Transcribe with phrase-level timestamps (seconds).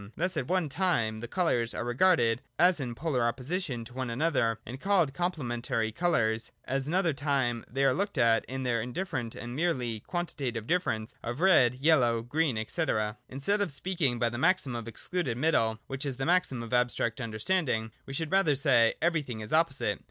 [0.17, 4.57] Thus at one time the colours are regarded as in polar opposition to one another,
[4.65, 9.35] and called complementary colours: at an other time they are looked at in their indifferent
[9.35, 12.83] and merely quantitative difference of red, yellow, green, &c.
[12.83, 16.73] (2) Instead of speaking by the maxim of Excluded Middle (which is the maxim of
[16.73, 19.99] abstract understanding) we should rather say: Everything is opposite.